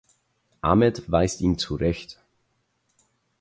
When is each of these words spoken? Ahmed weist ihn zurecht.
Ahmed 0.63 1.11
weist 1.11 1.41
ihn 1.41 1.59
zurecht. 1.59 2.19